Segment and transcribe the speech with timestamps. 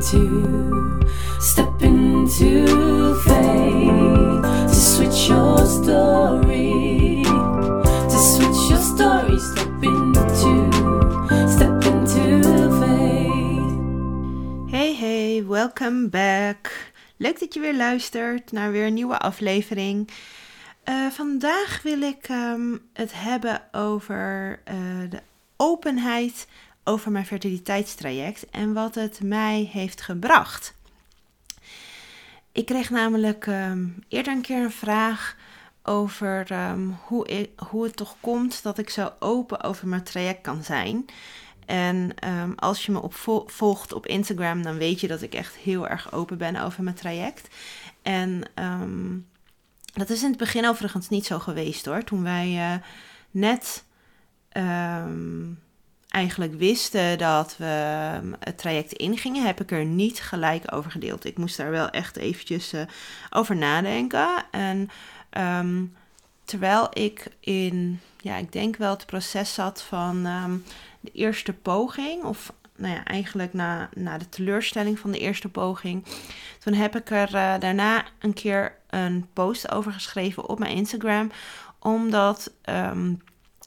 [0.00, 0.98] into,
[1.40, 7.22] step into faith to switch your story,
[8.08, 10.70] to switch your story, step into,
[11.48, 14.70] step into faith.
[14.70, 16.92] Hey hey, welcome back.
[17.16, 20.08] Leuk dat je weer luistert naar weer een nieuwe aflevering.
[20.84, 24.76] Eh, vandaag wil ik ehm, het hebben over eh,
[25.08, 25.20] de
[25.56, 26.46] openheid
[26.90, 30.74] over mijn fertiliteitstraject en wat het mij heeft gebracht.
[32.52, 35.36] Ik kreeg namelijk ehm, eerder een keer een vraag
[35.82, 40.40] over ehm, hoe, ik, hoe het toch komt dat ik zo open over mijn traject
[40.40, 41.04] kan zijn.
[41.66, 43.14] En ehm, als je me op
[43.46, 46.96] volgt op Instagram, dan weet je dat ik echt heel erg open ben over mijn
[46.96, 47.54] traject.
[48.02, 48.42] En
[49.92, 52.04] dat is in het begin overigens niet zo geweest hoor.
[52.04, 52.74] Toen wij uh,
[53.30, 53.84] net
[56.10, 57.64] eigenlijk wisten dat we
[58.14, 61.24] ehm, het traject ingingen, heb ik er niet gelijk over gedeeld.
[61.24, 62.80] Ik moest daar wel echt eventjes uh,
[63.30, 64.28] over nadenken.
[64.50, 64.88] En
[65.30, 65.84] ehm,
[66.44, 70.56] terwijl ik in, ja, ik denk wel het proces zat van ehm,
[71.00, 76.04] de eerste poging, of nou ja, eigenlijk na, na de teleurstelling van de eerste poging,
[76.58, 81.30] toen heb ik er uh, daarna een keer een post over geschreven op mijn Instagram,
[81.78, 82.52] omdat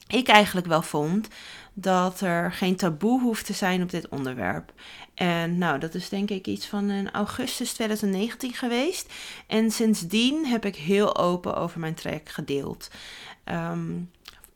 [0.08, 1.28] ik eigenlijk wel vond
[1.74, 4.72] dat er geen taboe hoeft te zijn op dit onderwerp.
[5.14, 9.12] En nou, dat is denk ik iets van in augustus 2019 geweest.
[9.46, 12.90] En sindsdien heb ik heel open over mijn trek gedeeld.
[13.44, 13.92] Ehm,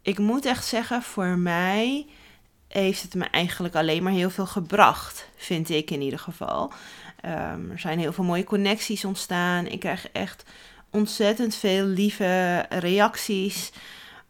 [0.02, 2.06] ik moet echt zeggen, voor mij
[2.69, 6.72] heeft het me eigenlijk alleen maar heel veel gebracht, vind ik in ieder geval.
[7.20, 9.66] Ehm, er zijn heel veel mooie connecties ontstaan.
[9.66, 10.44] Ik krijg echt
[10.91, 13.72] ontzettend veel lieve reacties.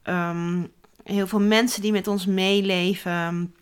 [0.05, 0.73] Um,
[1.09, 3.55] heel veel mensen die met ons meeleven.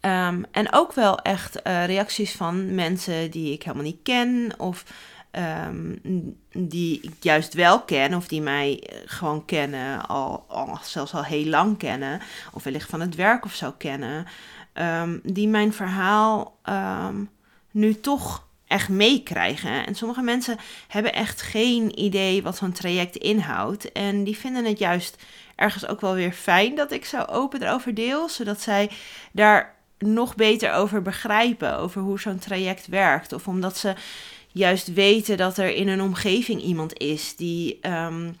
[0.00, 4.52] Ehm, en ook wel echt uh, reacties van mensen die ik helemaal niet ken.
[4.56, 4.84] Of
[5.66, 6.00] um,
[6.52, 8.14] die ik juist wel ken.
[8.14, 10.06] Of die mij eh, gewoon kennen.
[10.06, 10.46] Al,
[10.82, 12.20] zelfs al heel lang kennen.
[12.52, 14.26] Of wellicht van het werk of zo kennen.
[14.74, 16.58] Um, die mijn verhaal
[17.70, 19.86] nu toch echt meekrijgen.
[19.86, 23.92] En sommige mensen hebben echt geen idee wat zo'n traject inhoudt.
[23.92, 25.22] En die vinden het juist
[25.56, 28.90] ergens ook wel weer fijn dat ik zo open erover deel, zodat zij
[29.32, 33.32] daar nog beter over begrijpen, over hoe zo'n traject werkt.
[33.32, 33.94] Of omdat ze
[34.48, 38.32] juist weten dat er in een omgeving iemand is die ehm,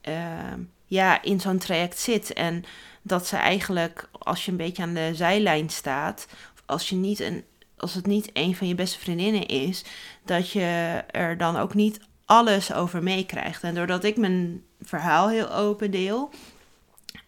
[0.00, 2.32] ehm, ja, in zo'n traject zit.
[2.32, 2.64] En
[3.02, 7.20] dat ze eigenlijk, als je een beetje aan de zijlijn staat, of als, je niet
[7.20, 7.44] een,
[7.76, 9.84] als het niet een van je beste vriendinnen is,
[10.24, 13.62] dat je er dan ook niet alles over meekrijgt.
[13.62, 16.30] En doordat ik mijn verhaal heel open deel,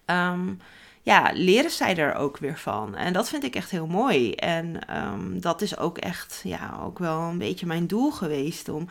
[0.07, 0.61] um,
[1.03, 2.97] ja, leren zij er ook weer van.
[2.97, 4.33] En dat vind ik echt heel mooi.
[4.35, 8.89] En um, dat is ook echt, ja, ook wel een beetje mijn doel geweest om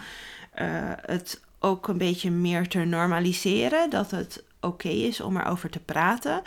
[0.62, 0.68] uh,
[1.02, 3.90] het ook een beetje meer te normaliseren.
[3.90, 6.42] Dat het oké is om erover te praten.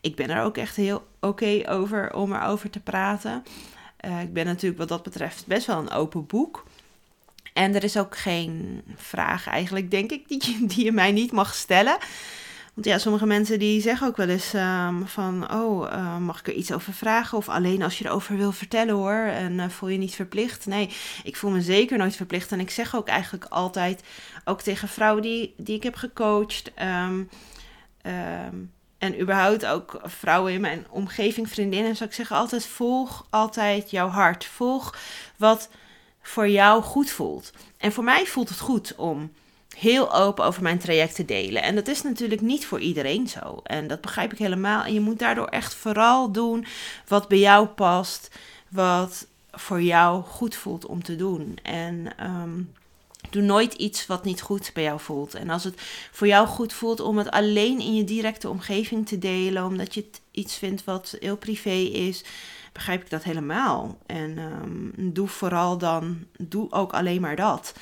[0.00, 3.42] Ik ben er ook echt heel oké over om erover te praten.
[4.04, 6.64] Uh, ik ben natuurlijk wat dat betreft best wel een open boek.
[7.52, 11.54] En er is ook geen vraag eigenlijk, denk ik, die, die je mij niet mag
[11.54, 11.96] stellen.
[12.74, 16.46] Want ja, sommige mensen die zeggen ook wel eens um, van, oh, uh, mag ik
[16.46, 17.38] er iets over vragen?
[17.38, 20.66] Of alleen als je erover wil vertellen hoor, en uh, voel je niet verplicht.
[20.66, 20.90] Nee,
[21.24, 22.52] ik voel me zeker nooit verplicht.
[22.52, 24.02] En ik zeg ook eigenlijk altijd,
[24.44, 27.28] ook tegen vrouwen die, die ik heb gecoacht, um,
[29.02, 34.08] en überhaupt ook vrouwen in mijn omgeving, vriendinnen, zou ik zeggen altijd, volg altijd jouw
[34.08, 34.44] hart.
[34.44, 34.98] Volg
[35.36, 35.68] wat
[36.20, 37.52] voor jou goed voelt.
[37.78, 39.32] En voor mij voelt het goed om
[39.76, 41.62] heel open over mijn traject te delen.
[41.62, 43.60] En dat is natuurlijk niet voor iedereen zo.
[43.62, 44.84] En dat begrijp ik helemaal.
[44.84, 46.66] En je moet daardoor echt vooral doen
[47.08, 48.30] wat bij jou past,
[48.68, 51.58] wat voor jou goed voelt om te doen.
[51.62, 52.72] En um,
[53.32, 55.34] doe nooit iets wat niet goed bij jou voelt.
[55.34, 59.18] En als het voor jou goed voelt om het alleen in je directe omgeving te
[59.18, 62.24] delen, omdat je het iets vindt wat heel privé is,
[62.72, 63.98] begrijp ik dat helemaal.
[64.06, 67.74] En um, doe vooral dan, doe ook alleen maar dat.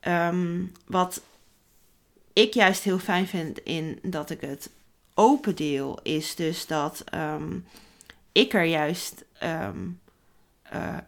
[0.00, 1.20] Ehm, wat
[2.32, 4.70] ik juist heel fijn vind in dat ik het
[5.14, 7.66] open deel, is dus dat um,
[8.32, 9.68] ik er juist uh,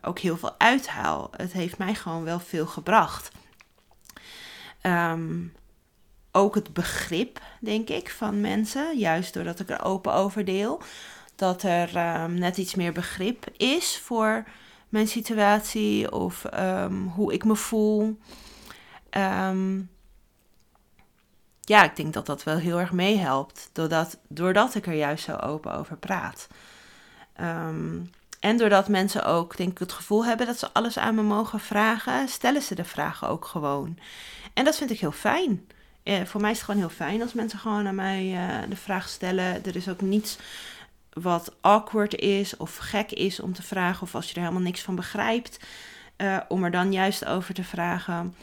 [0.03, 1.31] ook heel veel uithaal.
[1.37, 3.31] Het heeft mij gewoon wel veel gebracht.
[6.33, 10.83] Ook het begrip, denk ik, van mensen, juist doordat ik er open over deel,
[11.37, 11.91] dat er
[12.31, 14.45] net iets meer begrip is voor
[14.89, 16.43] mijn situatie of
[17.15, 18.19] hoe ik me voel.
[21.61, 23.71] Ja, ik denk dat dat wel heel erg meehelpt.
[23.73, 26.49] Doordat, doordat ik er juist zo open over praat.
[27.41, 31.23] Um, en doordat mensen ook, denk ik, het gevoel hebben dat ze alles aan me
[31.23, 33.99] mogen vragen, stellen ze de vragen ook gewoon.
[34.55, 35.67] En dat vind ik heel fijn.
[36.03, 38.77] Eh, voor mij is het gewoon heel fijn als mensen gewoon aan mij eh, de
[38.77, 39.65] vraag stellen.
[39.65, 40.39] Er is ook niets
[41.13, 44.81] wat awkward is of gek is om te vragen, of als je er helemaal niks
[44.81, 45.61] van begrijpt,
[46.17, 48.35] eh, om er dan juist over te vragen.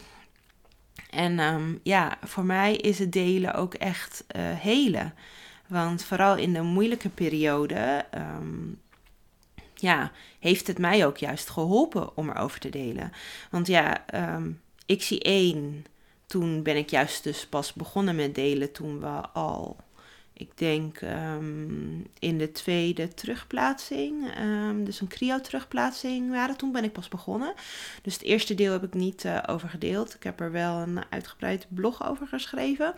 [1.09, 5.13] En ehm, ja, voor mij is het delen ook echt uh, helen.
[5.67, 8.73] Want vooral in de moeilijke periode, ehm,
[9.77, 13.12] ja, heeft het mij ook juist geholpen om erover te delen.
[13.51, 14.51] Want ja, ehm,
[14.85, 15.85] ik zie één.
[16.25, 19.77] Toen ben ik juist dus pas begonnen met delen toen we al
[20.39, 26.57] ik denk um, in de tweede terugplaatsing, um, dus een cryo-terugplaatsing waren.
[26.57, 27.53] Toen ben ik pas begonnen.
[28.01, 30.15] Dus het eerste deel heb ik niet uh, over gedeeld.
[30.15, 32.94] Ik heb er wel een uitgebreid blog over geschreven.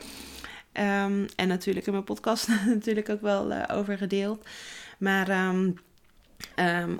[0.74, 4.46] Um, en natuurlijk in mijn podcast natuurlijk ook wel uh, over gedeeld.
[4.98, 5.54] Maar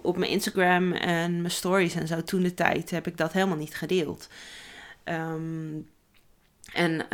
[0.02, 3.58] op mijn Instagram en mijn stories en zo toen de tijd heb ik dat helemaal
[3.58, 4.30] niet gedeeld.
[6.74, 7.06] en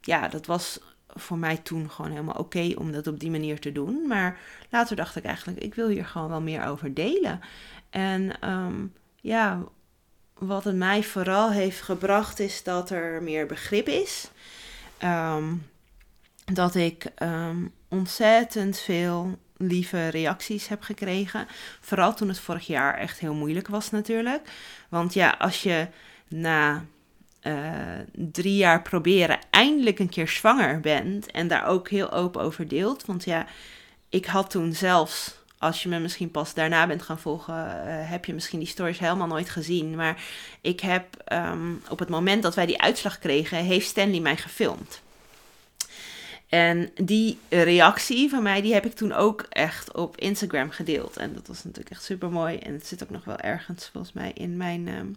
[0.00, 3.72] ja, dat was voor mij toen gewoon helemaal oké om dat op die manier te
[3.72, 4.06] doen.
[4.06, 4.38] Maar
[4.70, 7.40] later dacht ik eigenlijk, ik wil hier gewoon wel meer over delen.
[7.90, 8.32] En
[9.20, 9.62] ja,
[10.34, 14.30] wat het mij vooral heeft gebracht is dat er meer begrip is.
[16.44, 17.06] Dat ik
[17.88, 21.46] ontzettend veel lieve reacties heb gekregen.
[21.80, 24.50] Vooral toen het vorig jaar echt heel moeilijk was natuurlijk.
[24.88, 25.88] Want ja, als je
[26.28, 26.84] na
[27.42, 27.54] uh,
[28.12, 33.06] drie jaar proberen eindelijk een keer zwanger bent en daar ook heel open over deelt.
[33.06, 33.46] Want ja,
[34.08, 38.24] ik had toen zelfs, als je me misschien pas daarna bent gaan volgen, uh, heb
[38.24, 39.96] je misschien die stories helemaal nooit gezien.
[39.96, 40.22] Maar
[40.60, 45.02] ik heb um, op het moment dat wij die uitslag kregen, heeft Stanley mij gefilmd.
[46.48, 51.16] En die reactie van mij, die heb ik toen ook echt op Instagram gedeeld.
[51.16, 52.56] En dat was natuurlijk echt super mooi.
[52.56, 55.16] En het zit ook nog wel ergens volgens mij in mijn, um,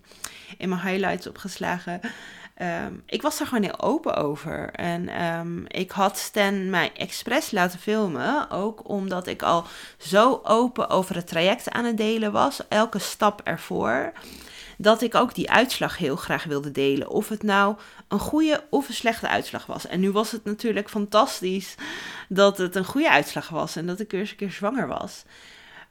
[0.57, 2.01] in mijn highlights opgeslagen.
[2.61, 4.69] Um, ik was daar gewoon heel open over.
[4.71, 8.49] En um, ik had Stan mij expres laten filmen.
[8.49, 9.65] Ook omdat ik al
[9.97, 12.67] zo open over het traject aan het delen was.
[12.67, 14.13] Elke stap ervoor
[14.81, 17.09] dat ik ook die uitslag heel graag wilde delen.
[17.09, 17.75] Of het nou
[18.07, 19.87] een goede of een slechte uitslag was.
[19.87, 21.75] En nu was het natuurlijk fantastisch
[22.29, 25.23] dat het een goede uitslag was en dat ik weer eens een keer zwanger was.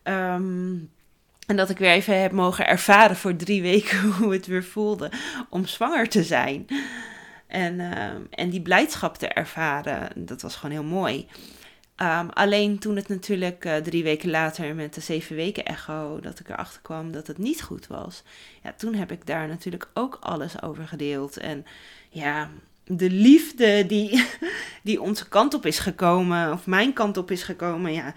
[0.04, 0.90] Um,
[1.46, 5.10] en dat ik weer even heb mogen ervaren voor drie weken hoe het weer voelde
[5.48, 6.66] om zwanger te zijn.
[7.46, 11.26] En, uh, en die blijdschap te ervaren, dat was gewoon heel mooi.
[12.02, 16.38] Um, alleen toen het natuurlijk uh, drie weken later met de zeven weken echo, dat
[16.38, 18.22] ik erachter kwam dat het niet goed was.
[18.62, 21.36] Ja, toen heb ik daar natuurlijk ook alles over gedeeld.
[21.36, 21.66] En
[22.08, 22.50] ja,
[22.84, 24.26] de liefde die,
[24.82, 28.14] die onze kant op is gekomen, of mijn kant op is gekomen, ja,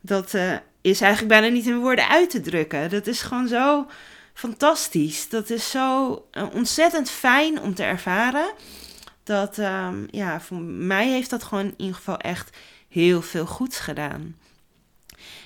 [0.00, 2.90] dat uh, is eigenlijk bijna niet in woorden uit te drukken.
[2.90, 3.86] Dat is gewoon zo
[4.34, 5.28] fantastisch.
[5.28, 8.52] Dat is zo uh, ontzettend fijn om te ervaren.
[9.22, 12.56] Dat, um, ja, voor mij heeft dat gewoon in ieder geval echt
[12.96, 14.36] heel veel goeds gedaan.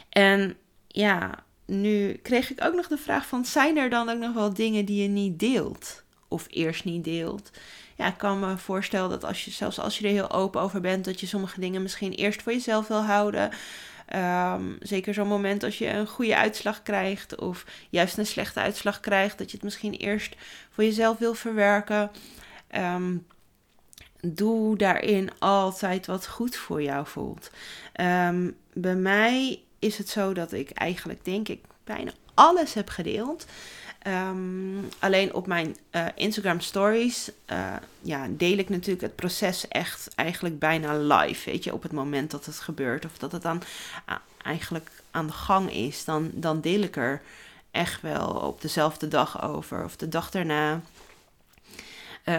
[0.08, 0.56] En
[0.87, 4.55] ja, nu kreeg ik ook nog de vraag van, zijn er dan ook nog wel
[4.55, 6.02] dingen die je niet deelt?
[6.29, 7.50] Of eerst niet deelt?
[7.97, 10.81] Ja, ik kan me voorstellen dat als je, zelfs als je er heel open over
[10.81, 13.50] bent, dat je sommige dingen misschien eerst voor jezelf wil houden.
[14.14, 19.00] Um, zeker zo'n moment als je een goede uitslag krijgt of juist een slechte uitslag
[19.00, 20.37] krijgt, dat je het misschien eerst
[20.71, 22.11] voor jezelf wil verwerken.
[22.76, 23.26] Um,
[24.23, 27.50] doe daarin altijd wat goed voor jou voelt.
[28.00, 33.47] Um, bij mij is het zo dat ik eigenlijk, denk ik, bijna alles heb gedeeld.
[34.07, 40.09] Um, alleen op mijn uh, Instagram stories uh, ja, deel ik natuurlijk het proces echt
[40.15, 41.50] eigenlijk bijna live.
[41.50, 43.62] Weet je, op het moment dat het gebeurt of dat het dan
[44.43, 47.23] eigenlijk aan de gang is, dan, dan deel ik er
[47.71, 50.81] echt wel op dezelfde dag over of de dag daarna.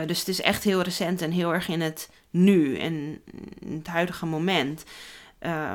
[0.05, 3.21] Dus het is echt heel recent en heel erg in het nu en
[3.65, 4.83] het huidige moment.
[5.41, 5.73] Uh,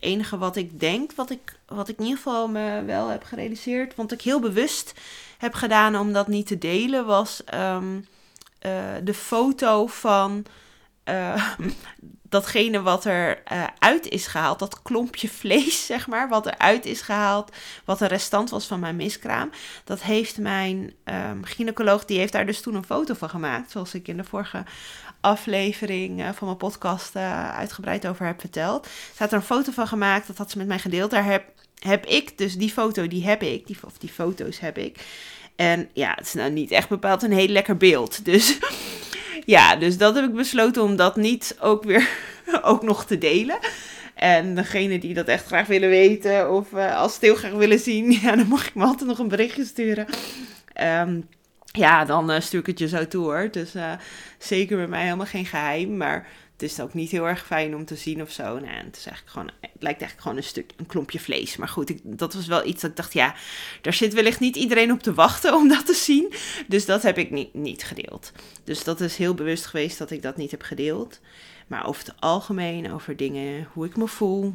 [0.00, 3.94] enige wat ik denk, wat ik, wat ik in ieder geval me wel heb gerealiseerd,
[3.94, 4.94] want ik heel bewust
[5.38, 8.06] heb gedaan om dat niet te delen, was um,
[8.66, 10.44] uh, de foto van
[11.08, 11.48] uh,
[12.22, 17.00] datgene wat er uh, uit is gehaald, dat klompje vlees, zeg maar, wat eruit is
[17.00, 19.50] gehaald, wat een restant was van mijn miskraam.
[19.84, 23.94] Dat heeft mijn um, gynaecoloog, die heeft daar dus toen een foto van gemaakt, zoals
[23.94, 24.64] ik in de vorige
[25.20, 28.86] aflevering uh, van mijn podcast uitgebreid over heb verteld.
[28.86, 31.10] Ze had er een foto van gemaakt, dat had ze met mij gedeeld.
[31.10, 31.44] Daar heb,
[31.78, 35.06] heb ik, dus die foto, die heb ik, die, of die foto's heb ik.
[35.58, 38.24] En ja, het is nou niet echt bepaald een heel lekker beeld.
[38.24, 38.58] Dus
[39.48, 42.08] ja, dus dat heb ik besloten om dat niet ook weer
[42.62, 43.58] ook nog te delen.
[44.14, 47.78] En degene die dat echt graag willen weten of uh, als het heel graag willen
[47.78, 50.06] zien, ja, dan mag ik me altijd nog een berichtje sturen.
[50.72, 51.20] Ehm,
[51.64, 53.48] ja, dan uh, stuur ik het je zo toe hoor.
[53.50, 53.92] Dus uh,
[54.38, 55.96] zeker bij mij helemaal geen geheim.
[55.96, 56.26] Maar
[56.58, 58.58] het is ook niet heel erg fijn om te zien of zo.
[58.58, 61.56] Nee, het, is eigenlijk gewoon, het lijkt eigenlijk gewoon een stuk, een klompje vlees.
[61.56, 63.34] Maar goed, ik, dat was wel iets dat ik dacht, ja,
[63.80, 66.32] daar zit wellicht niet iedereen op te wachten om dat te zien.
[66.66, 68.32] Dus dat heb ik niet, niet gedeeld.
[68.64, 71.20] Dus dat is heel bewust geweest dat ik dat niet heb gedeeld.
[71.66, 74.54] Maar over het algemeen, over dingen, hoe ik me voel.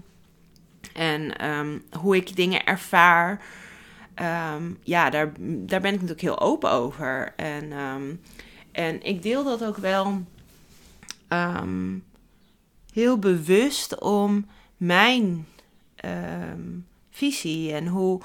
[0.94, 3.42] En um, hoe ik dingen ervaar.
[4.56, 7.34] Um, ja, daar, daar ben ik natuurlijk heel open over.
[7.36, 8.22] En, um,
[8.72, 10.24] en ik deel dat ook wel
[11.34, 12.04] um,
[12.94, 14.48] heel bewust om
[14.78, 15.48] mijn
[17.10, 18.22] visie en hoe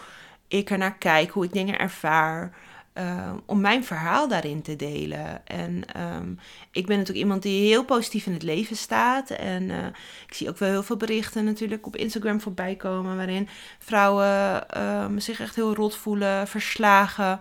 [0.48, 2.56] ik er naar kijk, hoe ik dingen ervaar.
[2.94, 5.46] Uh, om mijn verhaal daarin te delen.
[5.46, 5.82] En
[6.16, 6.38] um,
[6.72, 9.30] ik ben natuurlijk iemand die heel positief in het leven staat.
[9.30, 9.86] En uh,
[10.26, 13.16] ik zie ook wel heel veel berichten natuurlijk op Instagram voorbij komen.
[13.16, 13.48] waarin
[13.78, 17.40] vrouwen zich echt heel rot voelen, verslagen.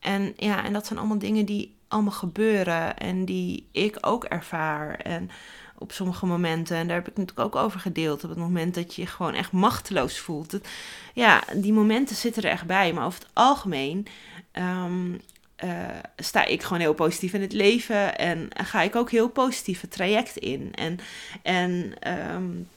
[0.00, 2.96] En ja, en dat zijn allemaal dingen die allemaal gebeuren.
[2.96, 4.94] En die ik ook ervaar.
[4.94, 5.30] En
[5.78, 6.76] op sommige momenten.
[6.76, 8.24] En daar heb ik natuurlijk ook over gedeeld.
[8.24, 10.58] Op het moment dat je je gewoon echt machteloos voelt.
[11.14, 12.92] Ja, die momenten zitten er echt bij.
[12.92, 14.06] Maar over het algemeen
[14.52, 15.20] um,
[15.64, 18.18] uh, sta ik gewoon heel positief in het leven.
[18.18, 20.74] En ga ik ook heel positief het traject in.
[20.74, 20.98] En,
[21.42, 21.94] en
[22.34, 22.68] um,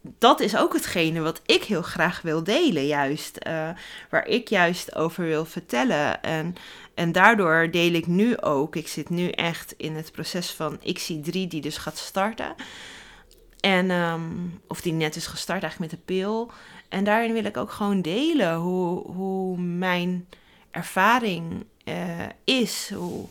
[0.00, 3.38] dat is ook hetgene wat ik heel graag wil delen, juist.
[3.46, 3.68] Uh,
[4.10, 6.22] waar ik juist over wil vertellen.
[6.22, 6.54] En,
[6.94, 8.76] en daardoor deel ik nu ook.
[8.76, 12.54] Ik zit nu echt in het proces van XC3, die dus gaat starten.
[13.60, 16.50] En, um, of die net is gestart eigenlijk met de pil.
[16.88, 20.28] En daarin wil ik ook gewoon delen hoe, hoe mijn
[20.70, 21.94] ervaring uh,
[22.44, 22.90] is.
[22.94, 23.26] Hoe,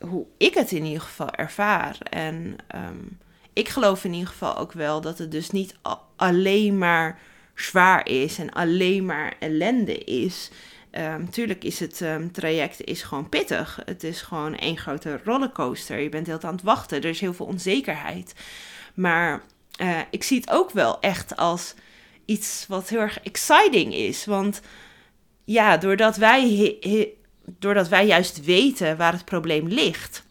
[0.00, 1.98] hoe ik het in ieder geval ervaar.
[2.10, 3.18] En um,
[3.52, 5.74] ik geloof in ieder geval ook wel dat het dus niet
[6.16, 7.18] alleen maar
[7.54, 10.50] zwaar is en alleen maar ellende is.
[10.92, 13.80] Um, tuurlijk is het um, traject is gewoon pittig.
[13.84, 15.98] Het is gewoon één grote rollercoaster.
[15.98, 16.98] Je bent heel aan het wachten.
[16.98, 18.34] Er is heel veel onzekerheid.
[18.94, 19.42] Maar
[19.80, 21.74] uh, ik zie het ook wel echt als
[22.24, 24.24] iets wat heel erg exciting is.
[24.24, 24.60] Want
[25.44, 26.76] ja, doordat wij,
[27.44, 30.22] doordat wij juist weten waar het probleem ligt.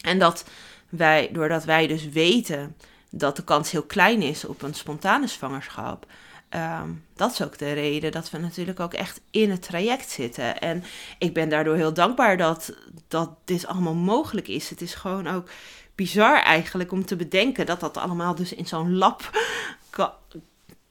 [0.00, 0.44] En dat
[0.88, 2.76] wij, doordat wij dus weten
[3.10, 6.06] dat de kans heel klein is op een spontane zwangerschap.
[6.54, 10.60] Um, dat is ook de reden dat we natuurlijk ook echt in het traject zitten.
[10.60, 10.84] En
[11.18, 12.72] ik ben daardoor heel dankbaar dat,
[13.08, 14.70] dat dit allemaal mogelijk is.
[14.70, 15.48] Het is gewoon ook
[15.94, 19.30] bizar eigenlijk om te bedenken dat dat allemaal dus in zo'n lab
[19.90, 20.10] kan,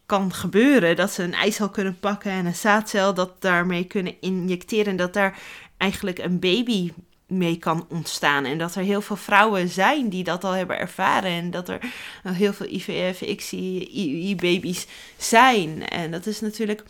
[0.05, 0.95] kan gebeuren.
[0.95, 4.85] Dat ze een eicel kunnen pakken en een zaadcel dat daarmee kunnen injecteren.
[4.85, 5.39] En dat daar
[5.77, 6.91] eigenlijk een baby
[7.27, 8.45] mee kan ontstaan.
[8.45, 11.31] En dat er heel veel vrouwen zijn die dat al hebben ervaren.
[11.31, 11.79] En dat er
[12.23, 15.87] heel veel IVF, ICI-baby's zijn.
[15.87, 16.83] En dat is natuurlijk.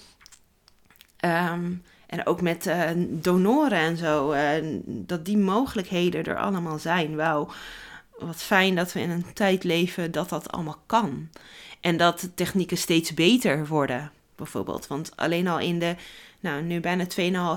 [1.26, 4.34] Um, en ook met uh, donoren en zo.
[4.34, 7.16] Uh, dat die mogelijkheden er allemaal zijn.
[7.16, 7.50] Wauw,
[8.20, 11.30] wat fijn dat we in een tijd leven dat dat allemaal kan.
[11.82, 14.88] En dat technieken steeds beter worden, bijvoorbeeld.
[14.88, 15.96] Want alleen al in de,
[16.40, 17.06] nou, nu bijna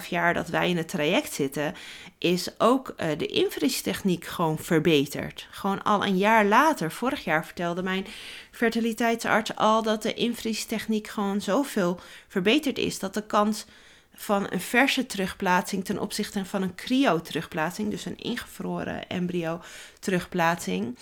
[0.02, 1.74] 2,5 jaar dat wij in het traject zitten,
[2.18, 5.46] is ook uh, de invriestechniek gewoon verbeterd.
[5.50, 8.06] Gewoon al een jaar later, vorig jaar vertelde mijn
[8.50, 13.64] fertiliteitsarts al dat de invriestechniek gewoon zoveel verbeterd is dat de kans
[14.14, 19.60] van een verse terugplaatsing ten opzichte van een cryo-terugplaatsing, dus een ingevroren embryo
[19.98, 20.98] terugplaatsing,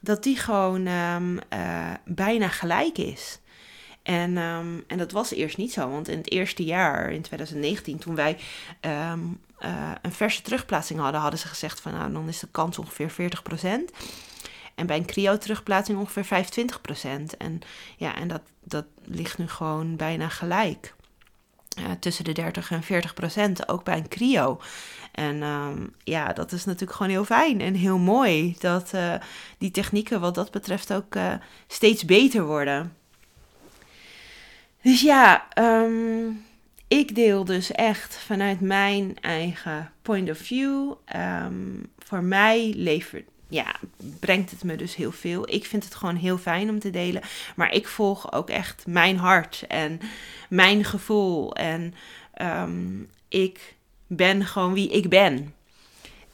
[0.00, 3.38] dat die gewoon um, uh, bijna gelijk is.
[4.08, 7.98] En, um, en dat was eerst niet zo, want in het eerste jaar, in 2019,
[7.98, 8.38] toen wij
[8.80, 12.78] um, uh, een verse terugplaatsing hadden, hadden ze gezegd van nou, dan is de kans
[12.78, 13.64] ongeveer 40%.
[14.74, 16.44] En bij een cryo-terugplaatsing ongeveer
[17.32, 17.36] 25%.
[17.38, 17.60] En
[17.96, 20.94] ja, en dat, dat ligt nu gewoon bijna gelijk.
[21.78, 24.60] Uh, tussen de 30 en 40 procent, ook bij een cryo.
[25.12, 29.14] En um, ja, dat is natuurlijk gewoon heel fijn en heel mooi dat uh,
[29.58, 31.16] die technieken wat dat betreft ook
[31.66, 32.96] steeds beter worden.
[34.88, 36.44] Dus ja, um,
[36.86, 40.92] ik deel dus echt vanuit mijn eigen point of view.
[41.16, 43.74] Um, voor mij levert, ja,
[44.20, 45.52] brengt het me dus heel veel.
[45.52, 47.22] Ik vind het gewoon heel fijn om te delen.
[47.56, 50.00] Maar ik volg ook echt mijn hart en
[50.48, 51.54] mijn gevoel.
[51.54, 51.94] En
[52.42, 53.74] um, ik
[54.06, 55.54] ben gewoon wie ik ben.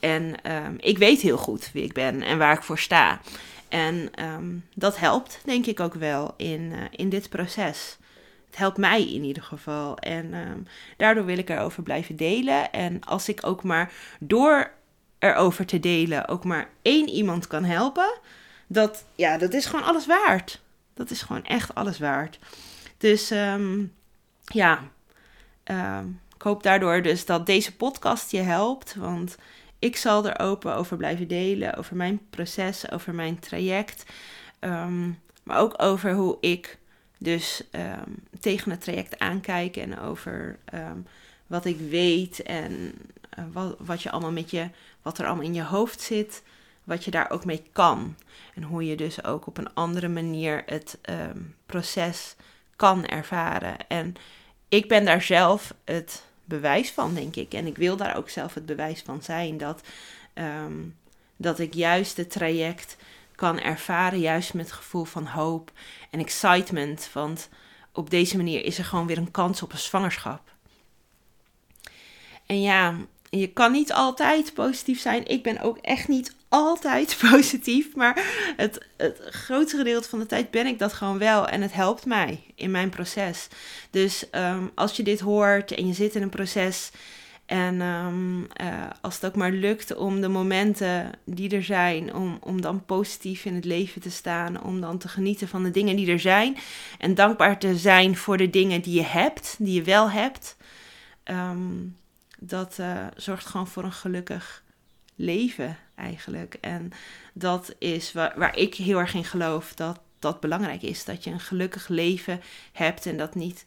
[0.00, 0.34] En
[0.78, 3.20] ik weet heel goed wie ik ben en waar ik voor sta.
[3.68, 4.10] En
[4.74, 7.96] dat helpt, denk ik ook wel in, uh, in dit proces.
[8.54, 9.98] Het helpt mij in ieder geval.
[9.98, 12.72] En um, daardoor wil ik erover blijven delen.
[12.72, 14.70] En als ik ook maar door
[15.18, 18.18] erover te delen ook maar één iemand kan helpen,
[18.66, 20.60] dat, ja, dat is gewoon alles waard.
[20.94, 22.38] Dat is gewoon echt alles waard.
[22.98, 23.84] Dus ehm,
[24.44, 24.82] ja,
[25.64, 28.94] ehm, ik hoop daardoor dus dat deze podcast je helpt.
[28.94, 29.36] Want
[29.78, 31.76] ik zal er open over blijven delen.
[31.76, 34.04] Over mijn proces, over mijn traject.
[34.58, 35.10] Ehm,
[35.42, 36.78] maar ook over hoe ik
[37.24, 37.62] dus
[38.40, 39.76] tegen het traject aankijk.
[39.76, 40.58] En over
[41.46, 42.42] wat ik weet.
[42.42, 42.92] En
[43.38, 44.68] uh, wat, wat je allemaal met je,
[45.02, 46.42] wat er allemaal in je hoofd zit
[46.84, 48.16] wat je daar ook mee kan.
[48.54, 52.36] En hoe je dus ook op een andere manier het ehm, proces
[52.76, 53.88] kan ervaren.
[53.88, 54.14] En
[54.68, 57.54] ik ben daar zelf het bewijs van, denk ik.
[57.54, 59.80] En ik wil daar ook zelf het bewijs van zijn dat,
[60.32, 60.72] ehm,
[61.36, 62.96] dat ik juist het traject
[63.34, 65.72] kan ervaren, juist met het gevoel van hoop
[66.10, 67.10] en excitement.
[67.12, 67.48] Want
[67.92, 70.52] op deze manier is er gewoon weer een kans op een zwangerschap.
[72.46, 72.94] En ja,
[73.30, 75.26] je kan niet altijd positief zijn.
[75.26, 77.94] Ik ben ook echt niet altijd positief.
[77.94, 78.24] Maar
[78.56, 81.48] het, het grootste gedeelte van de tijd ben ik dat gewoon wel.
[81.48, 83.48] En het helpt mij in mijn proces.
[83.90, 86.90] Dus ehm, als je dit hoort en je zit in een proces.
[87.46, 92.38] En ehm, eh, als het ook maar lukt om de momenten die er zijn, om,
[92.40, 95.96] om dan positief in het leven te staan, om dan te genieten van de dingen
[95.96, 96.56] die er zijn
[96.98, 100.56] en dankbaar te zijn voor de dingen die je hebt, die je wel hebt.
[101.24, 101.96] Um,
[102.38, 104.62] dat uh, zorgt gewoon voor een gelukkig
[105.14, 106.56] leven eigenlijk.
[106.60, 106.92] En
[107.32, 111.04] dat is waar, waar ik heel erg in geloof dat dat belangrijk is.
[111.04, 112.40] Dat je een gelukkig leven
[112.72, 113.64] hebt en dat niet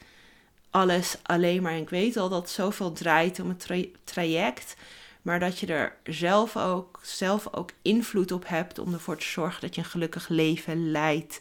[0.78, 1.78] alles alleen maar.
[1.78, 4.76] Ik weet al dat zoveel draait om het traject.
[5.22, 9.62] Maar dat je er zelf ook, zelf ook invloed op hebt om ervoor te zorgen
[9.62, 11.40] dat je een gelukkig leven leidt.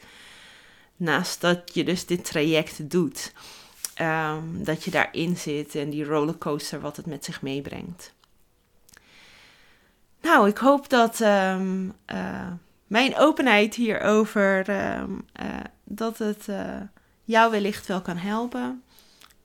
[0.97, 3.33] Naast dat je dus dit traject doet.
[4.01, 8.13] Um, dat je daarin zit en die rollercoaster wat het met zich meebrengt.
[10.23, 12.51] Nou, ik hoop dat um, uh,
[12.87, 15.47] mijn openheid hierover, um, uh,
[15.85, 16.81] dat het uh,
[17.25, 18.83] jou wellicht wel kan helpen.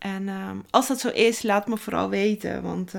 [0.02, 0.30] En
[0.70, 2.94] als dat zo is, laat me vooral weten, want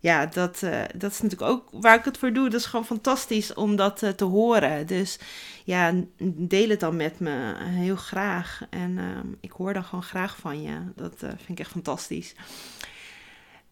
[0.00, 2.48] ja, dat, uh, dat is natuurlijk ook waar ik het voor doe.
[2.48, 4.86] Dat is gewoon fantastisch om dat uh, te horen.
[4.86, 5.18] Dus
[5.64, 8.60] ja, deel het dan met me heel graag.
[8.70, 9.04] En uh,
[9.40, 10.78] ik hoor dan gewoon graag van je.
[10.94, 12.34] Dat eh, vind ik echt fantastisch.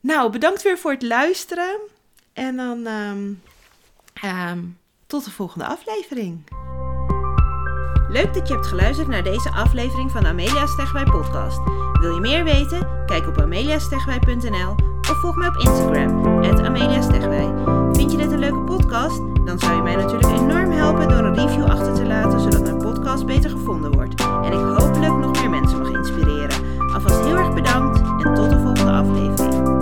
[0.00, 1.78] Nou, bedankt weer voor het luisteren.
[2.32, 2.86] En dan
[5.06, 6.44] tot de volgende aflevering.
[8.08, 11.85] Leuk dat je hebt geluisterd naar deze aflevering van Amelia Stegwij podcast.
[12.00, 12.88] Wil je meer weten?
[13.06, 16.24] Kijk op ameliastegwij.nl of volg mij op Instagram,
[16.64, 17.52] ameliastegwij.
[17.92, 19.20] Vind je dit een leuke podcast?
[19.44, 22.78] Dan zou je mij natuurlijk enorm helpen door een review achter te laten, zodat mijn
[22.78, 24.20] podcast beter gevonden wordt.
[24.20, 26.56] En ik hopelijk nog meer mensen mag inspireren.
[26.94, 29.75] Alvast heel erg bedankt en tot de volgende aflevering.